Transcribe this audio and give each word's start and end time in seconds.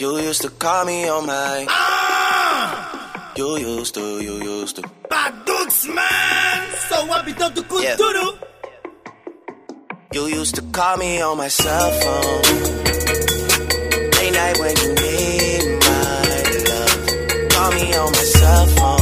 You 0.00 0.16
used 0.18 0.42
to 0.42 0.50
call 0.50 0.84
me 0.84 1.08
on 1.08 1.26
my. 1.26 1.66
Ah! 1.68 3.32
You 3.36 3.56
used 3.58 3.94
to, 3.94 4.20
you 4.20 4.34
used 4.34 4.76
to. 4.76 4.82
Badux, 5.10 5.92
man! 5.92 6.68
Sou 6.88 7.06
habitante 7.08 7.54
do 7.54 7.62
Kuduro! 7.64 8.38
You 10.12 10.26
used 10.28 10.54
to 10.54 10.62
call 10.62 10.98
me 10.98 11.20
on 11.20 11.36
my 11.36 11.48
cell 11.48 11.90
phone. 12.00 12.42
Late 14.14 14.34
night 14.34 14.58
when 14.60 14.76
you 14.82 14.88
need 15.02 15.62
my 15.82 16.22
love. 16.70 17.50
Call 17.50 17.70
me 17.72 17.94
on 17.96 18.12
my 18.12 18.24
cell 18.38 18.66
phone. 18.66 18.97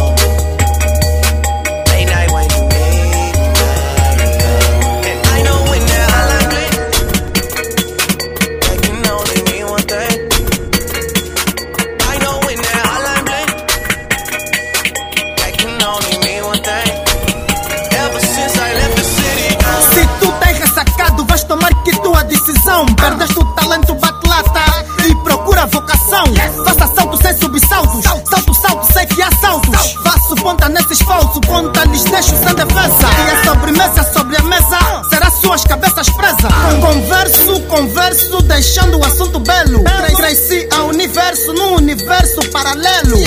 Ponta 30.97 31.03
nesses 31.03 31.03
falsos, 31.03 31.41
ponta 31.47 31.85
lhes 31.85 32.05
deixo 32.05 32.37
sem 32.37 32.55
defesa. 32.55 33.09
E 33.27 33.31
a 33.31 33.45
sobremesa 33.45 34.13
sobre 34.13 34.37
a 34.37 34.43
mesa 34.43 34.79
será 35.11 35.31
suas 35.31 35.65
cabeças 35.65 36.09
presas. 36.11 36.53
Converso, 36.81 37.61
converso, 37.63 38.43
deixando 38.43 38.99
o 38.99 39.05
assunto 39.05 39.41
belo. 39.41 39.85
Cresci 40.17 40.69
ao 40.75 40.89
universo, 40.89 41.53
num 41.53 41.75
universo 41.77 42.41
paralelo. 42.51 43.19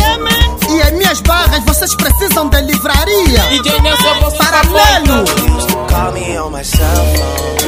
E 0.69 0.81
em 0.89 0.97
minhas 0.97 1.21
barras 1.21 1.63
vocês 1.65 1.95
precisam 1.95 2.49
de 2.49 2.61
livraria. 2.61 3.43
Você 3.83 4.37
Paralelo. 4.37 5.25
You 5.27 5.57
used 5.57 5.69
to 5.69 5.75
call 5.87 6.11
me 6.11 6.37
on 6.37 6.51
my 6.51 6.63
cell 6.63 7.05
phone. 7.15 7.58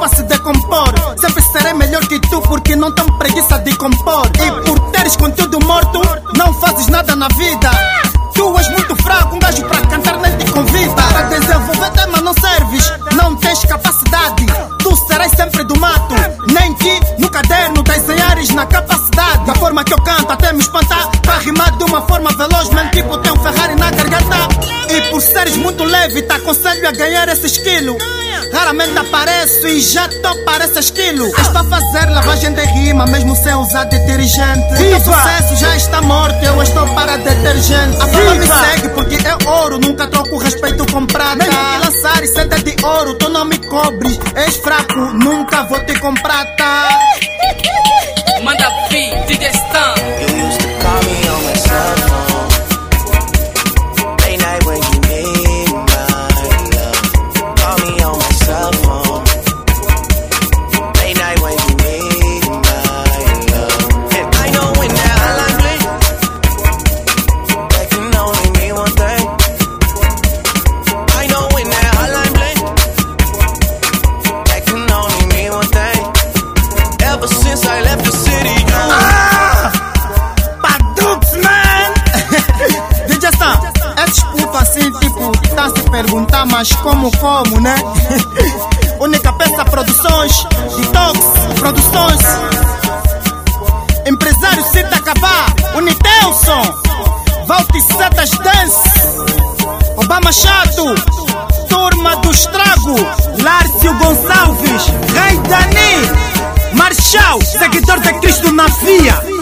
Que 0.00 0.04
um 0.04 0.04
corpo 0.04 0.04
a 0.04 0.08
se 0.08 0.22
decompor. 0.22 1.18
Sempre 1.20 1.42
serei 1.42 1.74
melhor 1.74 2.06
que 2.06 2.18
tu 2.20 2.40
porque 2.42 2.74
não 2.76 2.92
tenho 2.92 3.18
preguiça 3.18 3.58
de 3.58 3.76
compor. 3.76 4.30
E 4.34 4.66
por 4.66 4.80
teres 4.90 5.16
conteúdo 5.16 5.58
morto, 5.64 6.00
não 6.36 6.52
fazes 6.54 6.86
nada 6.88 7.14
na 7.16 7.28
vida. 7.28 7.70
Aconselho 26.80 26.88
a 26.88 26.92
ganhar 26.92 27.28
esse 27.28 27.46
esquilo. 27.46 27.96
Raramente 28.52 28.98
apareço 28.98 29.66
e 29.68 29.80
já 29.80 30.08
tô 30.08 30.34
parece 30.44 30.78
esquilo. 30.78 31.26
És 31.26 31.48
para 31.48 31.64
fazer 31.64 32.10
lavagem 32.10 32.52
de 32.52 32.64
rima, 32.64 33.06
mesmo 33.06 33.36
sem 33.36 33.54
usar 33.54 33.84
detergente. 33.84 34.72
O 34.72 35.04
sucesso 35.04 35.56
já 35.56 35.76
está 35.76 36.02
morto, 36.02 36.42
eu 36.44 36.62
estou 36.62 36.86
para 36.94 37.16
detergente. 37.18 37.96
A 38.00 38.06
fama 38.06 38.34
me 38.34 38.46
segue 38.46 38.88
porque 38.90 39.16
é 39.26 39.48
ouro, 39.48 39.78
nunca 39.78 40.06
troco 40.06 40.38
respeito 40.38 40.90
com 40.92 41.06
prata. 41.06 41.36
Mesmo 41.36 41.52
que 41.52 41.86
lançar 41.86 42.22
e 42.22 42.26
senta 42.26 42.58
de 42.58 42.76
ouro, 42.84 43.14
tu 43.14 43.28
não 43.28 43.44
me 43.44 43.58
cobres. 43.58 44.18
És 44.34 44.56
fraco, 44.56 44.98
nunca 44.98 45.64
vou 45.64 45.78
te 45.84 45.98
com 45.98 46.14
prata. 46.14 47.09
Perguntar, 86.02 86.46
mas 86.46 86.72
como, 86.76 87.10
como, 87.18 87.60
né? 87.60 87.74
Única 89.00 89.32
peça 89.34 89.64
produções, 89.66 90.46
detox, 90.78 91.18
produções. 91.58 92.20
Empresário 94.06 94.64
Cita 94.72 94.98
Cabá, 95.02 95.46
Unitelson, 95.74 96.62
Valti 97.46 97.80
Setas 97.82 98.30
Dance, 98.30 98.88
Obama 99.96 100.32
Chato, 100.32 100.94
Turma 101.68 102.16
do 102.16 102.30
Estrago, 102.30 102.96
Lárcio 103.42 103.94
Gonçalves, 103.98 104.86
Rei 105.12 105.38
Dani, 105.48 106.76
Marshall, 106.76 107.42
seguidor 107.42 108.00
de 108.00 108.14
Cristo 108.20 108.50
na 108.52 108.66
via. 108.66 109.39